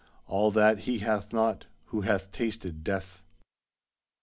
[0.25, 3.21] All that he hath not, who hath tasted death."